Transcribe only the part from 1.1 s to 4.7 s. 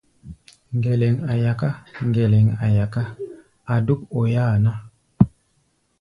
a̧ yaká, ŋgɛlɛŋ a̧ yaká, a̧ dúk oi-áa